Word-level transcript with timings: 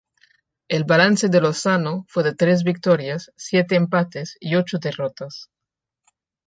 El 0.67 0.83
balance 0.85 1.29
de 1.29 1.39
Lozano 1.41 2.05
fue 2.07 2.23
de 2.23 2.33
tres 2.33 2.63
victorias, 2.63 3.31
siete 3.37 3.75
empates 3.75 4.35
y 4.39 4.55
ocho 4.55 4.79
derrotas. 4.79 5.51